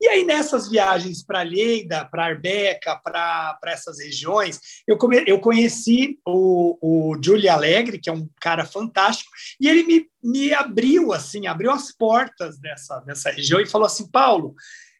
[0.00, 6.18] E aí, nessas viagens para Lleida, para Arbeca, para essas regiões, eu, come, eu conheci
[6.26, 9.30] o, o Giulio Alegre, que é um cara fantástico,
[9.60, 14.08] e ele me, me abriu assim, abriu as portas dessa, dessa região e falou assim:
[14.10, 14.54] Paulo,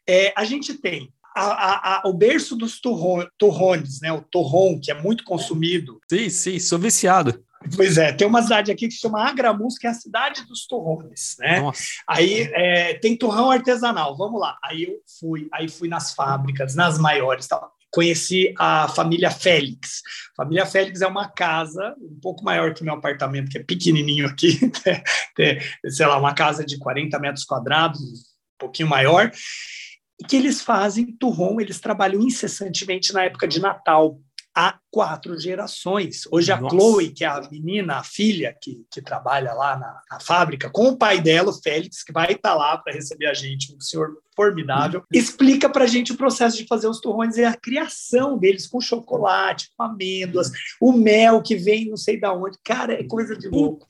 [0.06, 4.12] é, a gente tem a, a, a, o berço dos torrones, né?
[4.12, 6.00] O torrão, que é muito consumido.
[6.10, 7.44] Sim, sim, sou viciado.
[7.76, 10.66] Pois é, tem uma cidade aqui que se chama Agramus, que é a cidade dos
[10.66, 11.60] torrões, né?
[11.60, 11.82] Nossa.
[12.08, 14.56] Aí é, tem torrão artesanal, vamos lá.
[14.64, 17.70] Aí eu fui, aí fui nas fábricas, nas maiores, tal.
[17.92, 20.00] Conheci a família Félix.
[20.32, 23.62] A família Félix é uma casa um pouco maior que o meu apartamento, que é
[23.62, 24.58] pequenininho aqui,
[25.88, 29.30] sei lá, uma casa de 40 metros quadrados, um pouquinho maior,
[30.28, 34.18] que eles fazem turrão, eles trabalham incessantemente na época de Natal
[34.60, 36.24] há quatro gerações.
[36.30, 36.66] Hoje Nossa.
[36.66, 40.68] a Chloe, que é a menina, a filha que, que trabalha lá na, na fábrica,
[40.68, 43.80] com o pai dela, o Félix, que vai estar lá para receber a gente, um
[43.80, 48.38] senhor formidável, explica para a gente o processo de fazer os torrões e a criação
[48.38, 52.56] deles com chocolate, com amêndoas, o mel que vem não sei da onde.
[52.64, 53.86] Cara, é coisa de louco.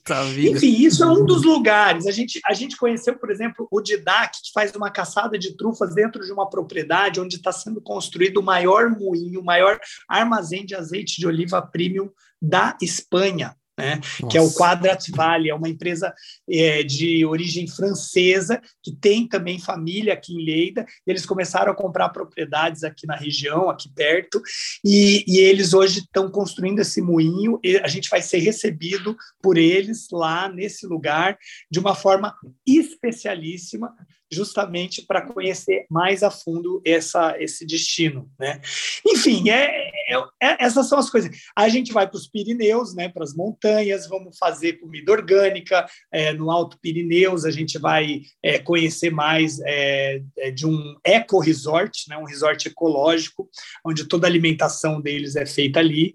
[0.50, 2.06] Enfim, isso é um dos lugares.
[2.06, 5.94] A gente, a gente conheceu, por exemplo, o Didac, que faz uma caçada de trufas
[5.94, 9.78] dentro de uma propriedade onde está sendo construído o maior moinho, o maior
[10.08, 14.00] armazém de azeite de oliva premium da Espanha né?
[14.30, 16.14] que é o Quadrat Valley, é uma empresa
[16.48, 20.84] é, de origem francesa, que tem também família aqui em Leida.
[21.06, 24.40] Eles começaram a comprar propriedades aqui na região, aqui perto,
[24.84, 27.58] e, e eles hoje estão construindo esse moinho.
[27.82, 31.38] a gente vai ser recebido por eles lá nesse lugar
[31.70, 32.34] de uma forma
[32.66, 33.94] especialíssima,
[34.30, 38.30] justamente para conhecer mais a fundo essa, esse destino.
[38.38, 38.60] Né?
[39.06, 41.30] Enfim, é, é, é, essas são as coisas.
[41.56, 45.86] A gente vai para os Pirineus, né, para as montanhas, vamos fazer comida orgânica.
[46.12, 52.06] É, no Alto Pirineus, a gente vai é, conhecer mais é, é, de um eco-resort,
[52.08, 53.48] né, um resort ecológico,
[53.84, 56.14] onde toda a alimentação deles é feita ali.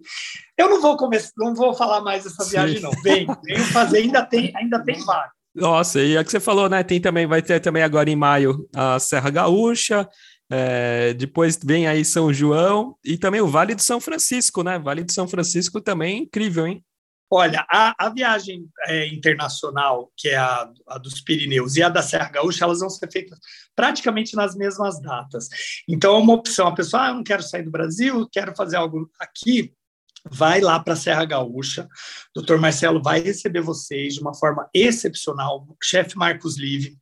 [0.57, 2.83] Eu não vou começar, não vou falar mais dessa viagem, Sim.
[2.83, 2.91] não.
[3.01, 5.31] Vem, venho fazer, ainda tem, ainda tem vaga.
[5.55, 6.83] Nossa, e é que você falou, né?
[6.83, 10.07] Tem também, vai ter também agora em maio a Serra Gaúcha,
[10.49, 14.77] é, depois vem aí São João e também o Vale de São Francisco, né?
[14.77, 16.83] Vale de São Francisco também incrível, hein?
[17.29, 22.03] Olha, a, a viagem é, internacional, que é a, a, dos Pirineus, e a da
[22.03, 23.39] Serra Gaúcha, elas vão ser feitas
[23.75, 25.49] praticamente nas mesmas datas.
[25.89, 26.67] Então, é uma opção.
[26.67, 29.73] A pessoa, ah, eu não quero sair do Brasil, quero fazer algo aqui
[30.31, 31.87] vai lá para a Serra Gaúcha.
[32.33, 35.65] Doutor Marcelo vai receber vocês de uma forma excepcional.
[35.69, 36.97] O chefe Marcos Live,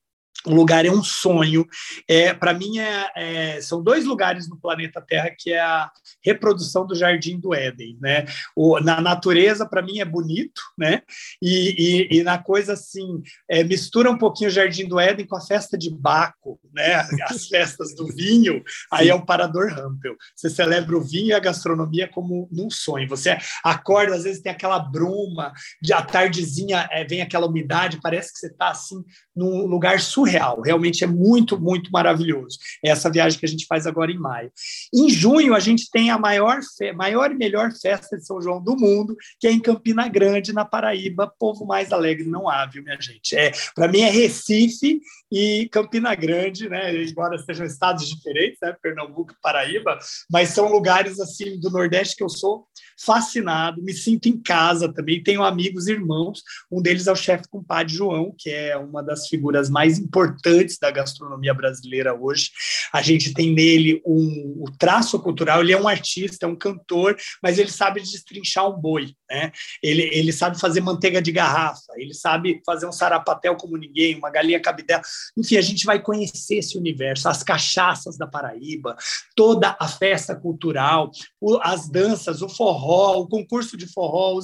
[0.45, 1.65] o lugar é um sonho.
[2.07, 5.89] É, Para mim, é, é, são dois lugares no planeta Terra que é a
[6.23, 7.97] reprodução do Jardim do Éden.
[8.01, 8.25] Né?
[8.55, 11.01] O, na natureza, para mim, é bonito, né?
[11.41, 15.37] E, e, e na coisa assim, é, mistura um pouquinho o Jardim do Éden com
[15.37, 16.95] a festa de Baco, né?
[17.29, 20.15] as festas do vinho, aí é o Parador Rampel.
[20.35, 23.07] Você celebra o vinho e a gastronomia como num sonho.
[23.07, 28.33] Você acorda, às vezes tem aquela bruma, de a tardezinha é, vem aquela umidade, parece
[28.33, 29.03] que você está assim
[29.35, 30.61] num lugar surreal surreal.
[30.61, 32.57] Realmente é muito, muito maravilhoso.
[32.83, 34.51] É essa viagem que a gente faz agora em maio.
[34.93, 36.59] Em junho, a gente tem a maior,
[36.95, 40.65] maior e melhor festa de São João do mundo, que é em Campina Grande, na
[40.65, 41.31] Paraíba.
[41.37, 43.35] Povo mais alegre não há, viu, minha gente?
[43.35, 47.03] É, Para mim é Recife e Campina Grande, né?
[47.03, 48.75] embora sejam estados diferentes, né?
[48.81, 49.97] Pernambuco e Paraíba,
[50.31, 52.67] mas são lugares assim do Nordeste que eu sou
[53.05, 55.21] fascinado, me sinto em casa também.
[55.21, 56.41] Tenho amigos, irmãos.
[56.71, 60.89] Um deles é o chefe compadre João, que é uma das figuras mais importantes da
[60.89, 62.49] gastronomia brasileira hoje.
[62.93, 65.61] A gente tem nele um, o traço cultural.
[65.61, 69.13] Ele é um artista, é um cantor, mas ele sabe destrinchar um boi.
[69.29, 69.51] Né?
[69.81, 74.29] Ele, ele sabe fazer manteiga de garrafa, ele sabe fazer um sarapatel como ninguém, uma
[74.29, 75.01] galinha cabidela.
[75.37, 78.95] Enfim, a gente vai conhecer esse universo, as cachaças da Paraíba,
[79.35, 81.11] toda a festa cultural,
[81.41, 84.39] o, as danças, o forró forró, o concurso de forró,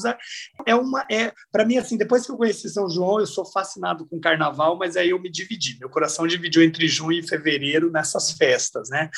[0.66, 4.06] é uma é para mim assim, depois que eu conheci São João, eu sou fascinado
[4.06, 8.32] com carnaval, mas aí eu me dividi, meu coração dividiu entre junho e fevereiro nessas
[8.32, 9.10] festas, né?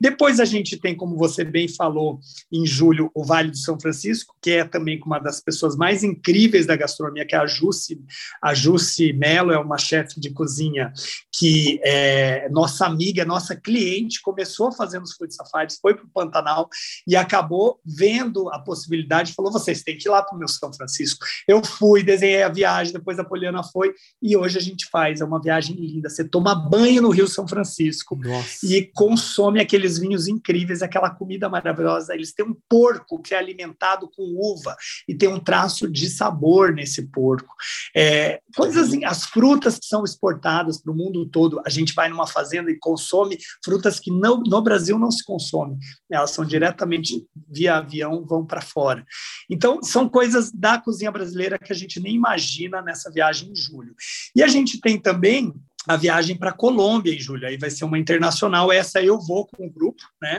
[0.00, 2.20] Depois a gente tem, como você bem falou,
[2.52, 6.66] em julho o Vale do São Francisco, que é também uma das pessoas mais incríveis
[6.66, 8.00] da gastronomia, que é a Jussi,
[8.42, 10.92] a Jussi Melo, é uma chefe de cozinha
[11.32, 16.68] que é nossa amiga, nossa cliente, começou fazendo os food safaris, foi para o Pantanal
[17.06, 20.72] e acabou vendo a possibilidade, falou: vocês têm que ir lá para o meu São
[20.72, 21.26] Francisco.
[21.48, 25.20] Eu fui, desenhei a viagem, depois a Poliana foi, e hoje a gente faz.
[25.20, 26.08] É uma viagem linda.
[26.08, 28.64] Você toma banho no Rio São Francisco Nossa.
[28.64, 32.14] e consome aqueles vinhos incríveis, aquela comida maravilhosa.
[32.14, 34.76] Eles têm um porco que é alimentado com uva
[35.08, 37.54] e tem um traço de sabor nesse porco.
[37.94, 42.08] É, coisas assim, as frutas que são exportadas para o mundo todo, a gente vai
[42.08, 45.76] numa fazenda e consome frutas que não, no Brasil não se consome.
[46.10, 49.06] Elas são diretamente via avião, vão para para fora.
[49.48, 53.94] Então, são coisas da cozinha brasileira que a gente nem imagina nessa viagem em julho.
[54.36, 55.52] E a gente tem também
[55.86, 57.46] a viagem para Colômbia em julho.
[57.46, 58.70] Aí vai ser uma internacional.
[58.70, 60.38] Essa eu vou com o grupo, né?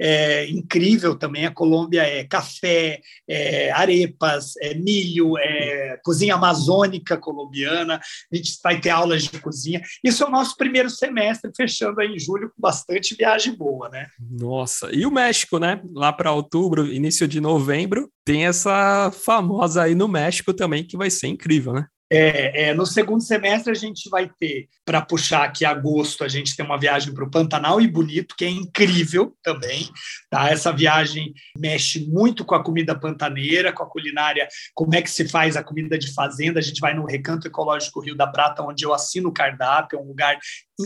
[0.00, 1.46] É incrível também.
[1.46, 8.00] A Colômbia é café, é arepas, é milho, é cozinha amazônica colombiana.
[8.32, 9.82] A gente vai ter aulas de cozinha.
[10.02, 14.06] Isso é o nosso primeiro semestre, fechando aí em julho com bastante viagem boa, né?
[14.18, 15.80] Nossa, e o México, né?
[15.92, 21.10] Lá para outubro, início de novembro, tem essa famosa aí no México também que vai
[21.10, 21.86] ser incrível, né?
[22.10, 26.56] É, é, no segundo semestre a gente vai ter, para puxar aqui agosto, a gente
[26.56, 29.88] tem uma viagem para o Pantanal e Bonito, que é incrível também.
[30.30, 30.48] Tá?
[30.48, 35.28] Essa viagem mexe muito com a comida pantaneira, com a culinária, como é que se
[35.28, 36.60] faz a comida de fazenda.
[36.60, 40.02] A gente vai no Recanto Ecológico Rio da Prata, onde eu assino o cardápio, é
[40.02, 40.38] um lugar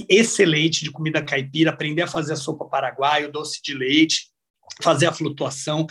[0.08, 4.31] excelente de comida caipira, aprender a fazer a sopa paraguaia, o doce de leite
[4.82, 5.86] fazer a flutuação.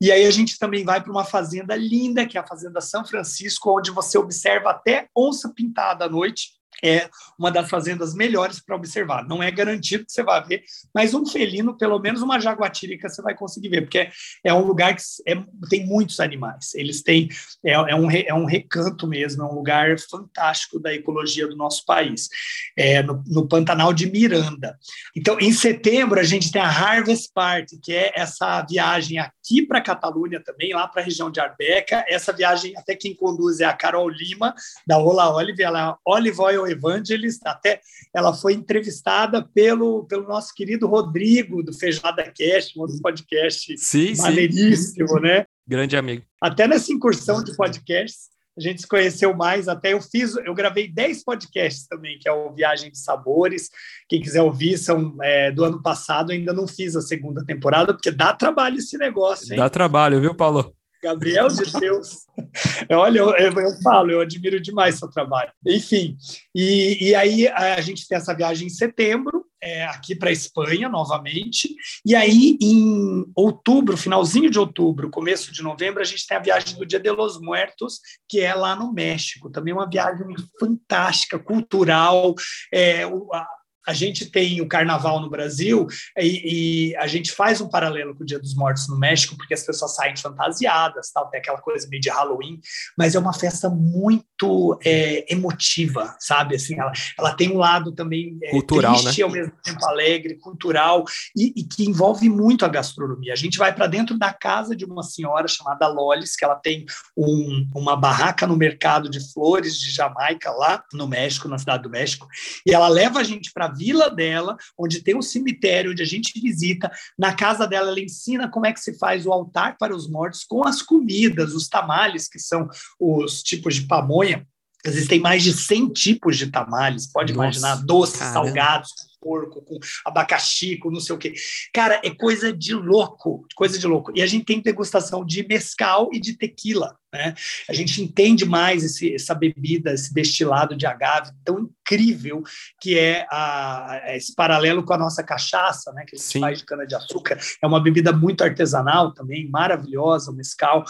[0.00, 3.04] E aí a gente também vai para uma fazenda linda, que é a Fazenda São
[3.04, 8.76] Francisco, onde você observa até onça pintada à noite é uma das fazendas melhores para
[8.76, 9.26] observar.
[9.26, 10.64] Não é garantido que você vai ver,
[10.94, 14.10] mas um felino, pelo menos uma jaguatirica, você vai conseguir ver, porque é,
[14.44, 15.34] é um lugar que é,
[15.68, 16.74] tem muitos animais.
[16.74, 17.28] Eles têm
[17.64, 21.84] é, é, um, é um recanto mesmo, é um lugar fantástico da ecologia do nosso
[21.84, 22.28] país,
[22.76, 24.78] é, no, no Pantanal de Miranda.
[25.16, 29.80] Então, em setembro, a gente tem a Harvest Party, que é essa viagem aqui para
[29.80, 32.04] Catalunha também, lá para a região de Arbeca.
[32.08, 34.54] Essa viagem, até quem conduz é a Carol Lima,
[34.86, 37.80] da Ola Olive, ela é Olive Oil Evangelist, até
[38.14, 44.16] ela foi entrevistada pelo, pelo nosso querido Rodrigo, do Feijoada Cast, um outro podcast sim,
[44.16, 45.20] maneiríssimo, sim.
[45.20, 45.46] né?
[45.66, 46.24] Grande amigo.
[46.40, 50.86] Até nessa incursão de podcasts, a gente se conheceu mais, até eu fiz, eu gravei
[50.86, 53.70] 10 podcasts também, que é o Viagem de Sabores.
[54.08, 58.10] Quem quiser ouvir, são é, do ano passado, ainda não fiz a segunda temporada, porque
[58.10, 59.58] dá trabalho esse negócio, hein?
[59.58, 60.74] Dá trabalho, viu, Paulo?
[61.02, 62.26] Gabriel de Deus.
[62.90, 65.52] Olha, eu, eu, eu, falo, eu admiro demais seu trabalho.
[65.66, 66.16] Enfim,
[66.54, 70.88] e, e aí a gente tem essa viagem em setembro, é, aqui para a Espanha
[70.88, 71.68] novamente,
[72.04, 76.78] e aí em outubro, finalzinho de outubro, começo de novembro, a gente tem a viagem
[76.78, 79.50] do Dia de los Muertos, que é lá no México.
[79.50, 80.26] Também uma viagem
[80.58, 82.34] fantástica, cultural.
[82.72, 83.46] É, a,
[83.86, 85.86] a gente tem o carnaval no Brasil
[86.18, 89.54] e, e, a gente faz um paralelo com o Dia dos Mortos no México, porque
[89.54, 92.60] as pessoas saem fantasiadas, tal, tem aquela coisa meio de Halloween,
[92.96, 96.56] mas é uma festa muito é, emotiva, sabe?
[96.56, 99.24] Assim, ela, ela tem um lado também é, cultural, triste, né?
[99.24, 101.04] ao mesmo tempo alegre, cultural,
[101.36, 103.32] e, e que envolve muito a gastronomia.
[103.32, 106.84] A gente vai para dentro da casa de uma senhora chamada Lolis, que ela tem
[107.16, 111.90] um, uma barraca no mercado de flores de Jamaica, lá no México, na cidade do
[111.90, 112.26] México,
[112.66, 116.38] e ela leva a gente para vila dela, onde tem um cemitério, onde a gente
[116.40, 116.90] visita.
[117.18, 120.44] Na casa dela, ela ensina como é que se faz o altar para os mortos
[120.44, 124.46] com as comidas, os tamales, que são os tipos de pamonha.
[124.84, 128.46] Existem mais de 100 tipos de tamales, pode Nossa, imaginar, doces, caramba.
[128.46, 131.34] salgados, porco, com abacaxi, com não sei o quê.
[131.72, 134.10] Cara, é coisa de louco, coisa de louco.
[134.14, 136.96] E a gente tem degustação de mescal e de tequila.
[137.12, 137.34] Né?
[137.68, 142.42] A gente entende mais esse, essa bebida, esse destilado de agave tão incrível
[142.80, 146.04] que é a, esse paralelo com a nossa cachaça, né?
[146.06, 146.40] que a gente Sim.
[146.40, 147.38] faz de cana-de-açúcar.
[147.62, 150.84] É uma bebida muito artesanal também, maravilhosa, o mescal.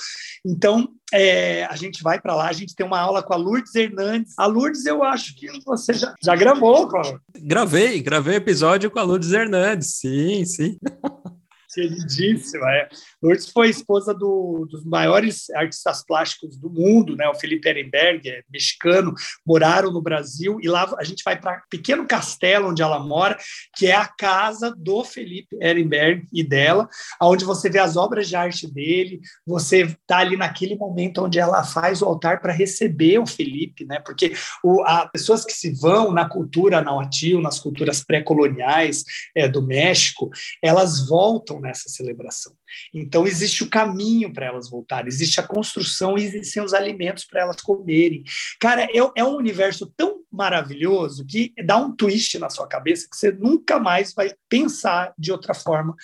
[0.44, 3.74] Então, é, a gente vai para lá, a gente tem uma aula com a Lourdes
[3.74, 4.34] Hernandes.
[4.38, 7.20] A Lourdes, eu acho que você já, já gravou, Paulo.
[7.36, 10.76] Gravei, gravei episódio com a Lourdes Hernandes, sim, sim.
[11.72, 12.88] Queridíssima, é.
[13.22, 17.28] Lourdes foi esposa do, dos maiores artistas plásticos do mundo, né?
[17.28, 19.14] O Felipe Ehrenberg, é mexicano,
[19.46, 23.38] moraram no Brasil e lá a gente vai para pequeno castelo onde ela mora,
[23.76, 26.88] que é a casa do Felipe Ehrenberg e dela,
[27.22, 31.62] onde você vê as obras de arte dele, você está ali naquele momento onde ela
[31.62, 34.00] faz o altar para receber o Felipe, né?
[34.00, 39.04] Porque o, a pessoas que se vão na cultura nahuatl, nas culturas pré-coloniais
[39.36, 40.30] é, do México,
[40.62, 42.52] elas voltam nessa celebração.
[42.92, 47.42] Então, existe o caminho para elas voltarem, existe a construção e existem os alimentos para
[47.42, 48.24] elas comerem.
[48.58, 53.16] Cara, é, é, um universo tão maravilhoso que dá um twist na sua cabeça que
[53.16, 55.94] você nunca mais vai pensar de outra forma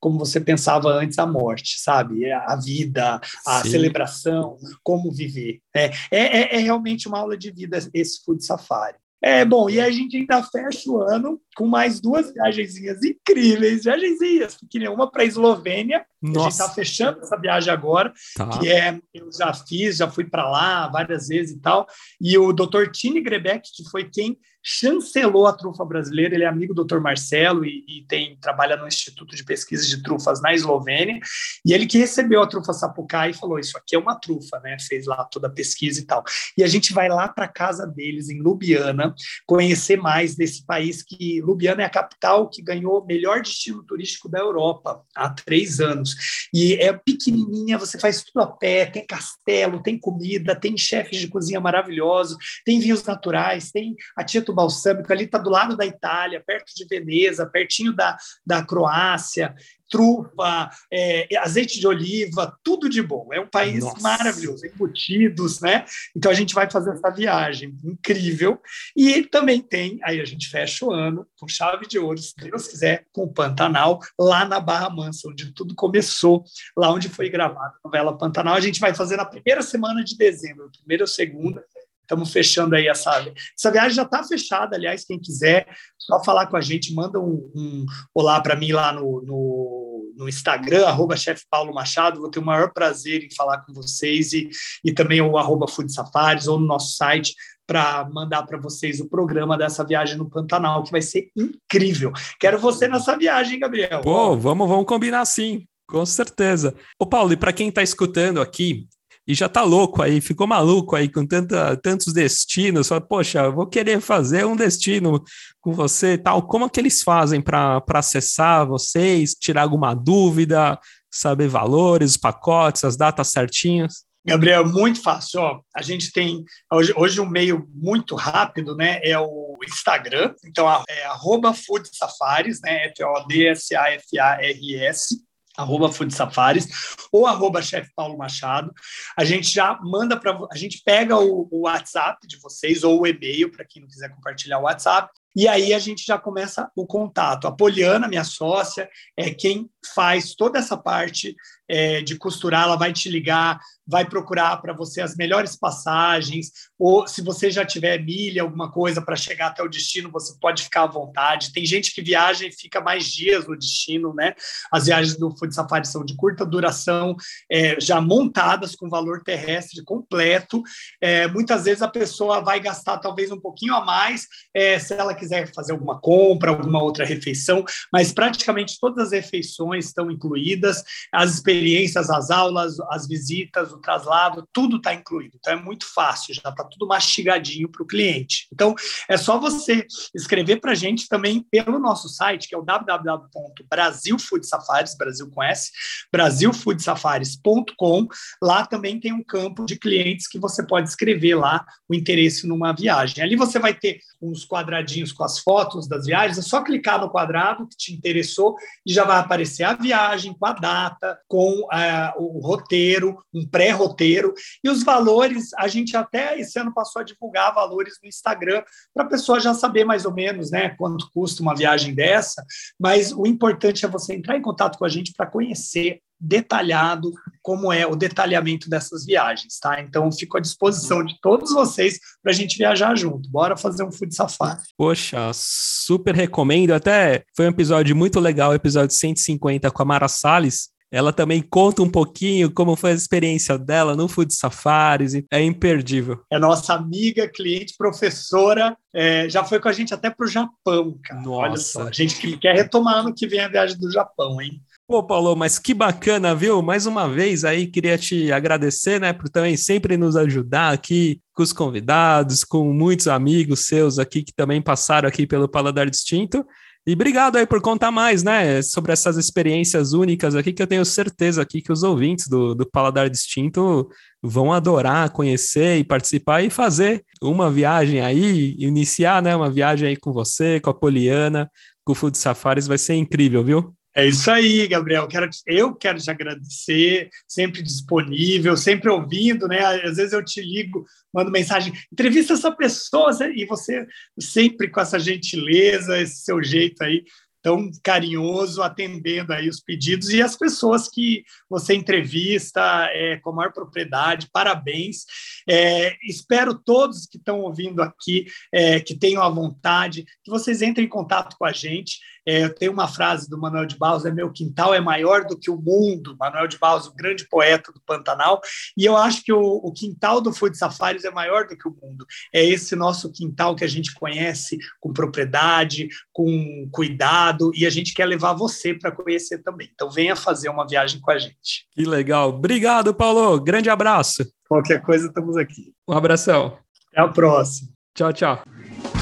[0.00, 2.30] como você pensava antes a morte, sabe?
[2.32, 3.70] A vida, a Sim.
[3.70, 5.60] celebração, como viver.
[5.74, 8.96] É, é, é realmente uma aula de vida esse Food Safari.
[9.22, 14.56] É bom, e a gente ainda fecha o ano com mais duas viagenzinhas incríveis, viagenzinhas,
[14.56, 16.40] pequenininha, uma para a Eslovênia, Nossa.
[16.40, 18.48] a gente está fechando essa viagem agora, tá.
[18.58, 21.86] que é, eu já fiz, já fui para lá várias vezes e tal,
[22.20, 22.90] e o Dr.
[22.92, 26.98] Tini Grebeck, que foi quem chancelou a trufa brasileira, ele é amigo do Dr.
[26.98, 31.20] Marcelo e, e, tem trabalha no Instituto de Pesquisa de Trufas na Eslovênia,
[31.64, 34.76] e ele que recebeu a trufa sapucai e falou, isso aqui é uma trufa, né,
[34.80, 36.24] fez lá toda a pesquisa e tal.
[36.58, 39.14] E a gente vai lá para casa deles, em Ljubljana,
[39.46, 44.28] conhecer mais desse país que, Ljubljana é a capital que ganhou o melhor destino turístico
[44.28, 46.15] da Europa há três anos,
[46.52, 51.28] e é pequenininha, você faz tudo a pé, tem castelo, tem comida, tem chefes de
[51.28, 56.42] cozinha maravilhosos, tem vinhos naturais, tem a Tieto balsâmico, ali está do lado da Itália,
[56.44, 59.54] perto de Veneza, pertinho da, da Croácia,
[59.88, 63.28] trufa, é, azeite de oliva, tudo de bom.
[63.32, 64.00] É um país Nossa.
[64.00, 65.84] maravilhoso, embutidos, né?
[66.14, 68.60] Então a gente vai fazer essa viagem incrível.
[68.96, 72.68] E também tem, aí a gente fecha o ano com chave de ouro, se Deus
[72.68, 76.44] quiser, com o Pantanal, lá na Barra Mansa, onde tudo começou,
[76.76, 78.54] lá onde foi gravada a novela Pantanal.
[78.54, 81.64] A gente vai fazer na primeira semana de dezembro, primeira ou segunda,
[82.06, 83.10] estamos fechando aí essa.
[83.58, 85.66] Essa viagem já está fechada, aliás, quem quiser,
[85.98, 90.28] só falar com a gente, manda um, um olá para mim lá no, no, no
[90.28, 94.48] Instagram, arroba chefe Paulo Machado, vou ter o maior prazer em falar com vocês e,
[94.84, 97.34] e também o arroba Food Safaris ou no nosso site
[97.66, 102.12] para mandar para vocês o programa dessa viagem no Pantanal, que vai ser incrível.
[102.38, 104.02] Quero você nessa viagem, Gabriel.
[104.02, 105.66] Pô, vamos, vamos combinar sim.
[105.88, 106.74] Com certeza.
[106.98, 108.88] Ô, Paulo, e para quem está escutando aqui,
[109.26, 113.66] e já tá louco aí, ficou maluco aí com tanta, tantos destinos, fala, poxa, vou
[113.66, 115.20] querer fazer um destino
[115.60, 116.42] com você e tal.
[116.42, 120.78] Como é que eles fazem para acessar vocês, tirar alguma dúvida,
[121.10, 124.06] saber valores, pacotes, as datas certinhas?
[124.24, 125.40] Gabriel, muito fácil.
[125.40, 129.00] Ó, a gente tem hoje, hoje um meio muito rápido, né?
[129.04, 130.34] É o Instagram.
[130.44, 132.86] Então, é arroba Food Safaris, né?
[132.86, 135.26] F-O-D-S-A-F-A-R-S
[135.56, 136.68] arroba Food Safaris,
[137.10, 138.72] ou arroba chefe Paulo Machado.
[139.16, 143.06] A gente já manda para a gente pega o, o, WhatsApp de vocês ou o
[143.06, 145.10] e-mail para quem não quiser compartilhar o WhatsApp.
[145.34, 147.46] E aí a gente já começa o contato.
[147.46, 151.36] A Poliana, minha sócia, é quem faz toda essa parte
[151.68, 157.06] é, de costurar, ela vai te ligar, vai procurar para você as melhores passagens, ou
[157.06, 160.82] se você já tiver milha, alguma coisa para chegar até o destino, você pode ficar
[160.82, 161.52] à vontade.
[161.52, 164.34] Tem gente que viaja e fica mais dias no destino, né?
[164.72, 167.16] As viagens do Food Safari são de curta duração,
[167.50, 170.62] é, já montadas com valor terrestre completo.
[171.00, 175.14] É, muitas vezes a pessoa vai gastar talvez um pouquinho a mais é, se ela
[175.14, 181.34] quiser fazer alguma compra, alguma outra refeição, mas praticamente todas as refeições estão incluídas, as
[181.34, 181.55] experiências,
[181.96, 185.36] as aulas, as visitas, o traslado, tudo está incluído.
[185.38, 188.48] Então é muito fácil, já está tudo mastigadinho para o cliente.
[188.52, 188.74] Então
[189.08, 194.96] é só você escrever para a gente também pelo nosso site, que é o www.brasilfoodsafaris,
[194.96, 195.70] Brasil com S,
[196.12, 198.06] brasilfoodsafaris.com.
[198.42, 202.72] Lá também tem um campo de clientes que você pode escrever lá o interesse numa
[202.72, 203.22] viagem.
[203.22, 207.10] Ali você vai ter uns quadradinhos com as fotos das viagens, é só clicar no
[207.10, 212.12] quadrado que te interessou e já vai aparecer a viagem, com a data, com uh,
[212.18, 214.32] o roteiro, um pré roteiro.
[214.62, 218.62] E os valores, a gente até esse ano passou a divulgar valores no Instagram
[218.94, 222.44] para a pessoa já saber mais ou menos né, quanto custa uma viagem dessa.
[222.78, 227.72] Mas o importante é você entrar em contato com a gente para conhecer detalhado como
[227.72, 229.80] é o detalhamento dessas viagens, tá?
[229.80, 233.30] Então, fico à disposição de todos vocês para a gente viajar junto.
[233.30, 234.60] Bora fazer um food safari.
[234.76, 236.72] Poxa, super recomendo.
[236.72, 241.82] Até foi um episódio muito legal, episódio 150 com a Mara Salles, ela também conta
[241.82, 246.22] um pouquinho como foi a experiência dela no Food Safaris, é imperdível.
[246.32, 250.98] É nossa amiga, cliente, professora, é, já foi com a gente até para o Japão,
[251.04, 251.20] cara.
[251.20, 254.40] Nossa, Olha só, a gente que quer retomar ano que vem a viagem do Japão,
[254.40, 254.58] hein?
[254.88, 256.62] Pô, Paulo, mas que bacana, viu?
[256.62, 261.42] Mais uma vez aí, queria te agradecer, né, por também sempre nos ajudar aqui com
[261.42, 266.46] os convidados, com muitos amigos seus aqui que também passaram aqui pelo Paladar Distinto.
[266.88, 270.84] E obrigado aí por contar mais, né, sobre essas experiências únicas aqui, que eu tenho
[270.84, 273.88] certeza aqui que os ouvintes do, do Paladar Distinto
[274.22, 279.96] vão adorar conhecer e participar e fazer uma viagem aí, iniciar, né, uma viagem aí
[279.96, 281.50] com você, com a Poliana,
[281.84, 283.75] com o Food Safaris, vai ser incrível, viu?
[283.96, 285.08] É isso aí, Gabriel.
[285.08, 289.64] Quero, eu quero te agradecer, sempre disponível, sempre ouvindo, né?
[289.64, 293.86] Às vezes eu te ligo, mando mensagem, entrevista essa pessoa, e você
[294.20, 297.04] sempre com essa gentileza, esse seu jeito aí
[297.46, 303.32] tão carinhoso atendendo aí os pedidos e as pessoas que você entrevista é, com a
[303.32, 304.28] maior propriedade.
[304.32, 305.04] Parabéns.
[305.48, 310.86] É, espero todos que estão ouvindo aqui é, que tenham a vontade, que vocês entrem
[310.86, 312.00] em contato com a gente.
[312.26, 315.38] É, eu tenho uma frase do Manuel de Barros, é meu quintal é maior do
[315.38, 316.16] que o mundo.
[316.18, 318.40] Manuel de Barros, o grande poeta do Pantanal.
[318.76, 321.76] E eu acho que o, o quintal do Food Safaris é maior do que o
[321.80, 322.04] mundo.
[322.34, 327.94] É esse nosso quintal que a gente conhece com propriedade, com cuidado, e a gente
[327.94, 329.70] quer levar você para conhecer também.
[329.72, 331.66] Então venha fazer uma viagem com a gente.
[331.70, 332.30] Que legal.
[332.30, 333.40] Obrigado, Paulo.
[333.40, 334.26] Grande abraço.
[334.48, 335.72] Qualquer coisa, estamos aqui.
[335.88, 336.58] Um abração.
[336.92, 337.70] Até a próxima.
[337.94, 338.95] Tchau, tchau.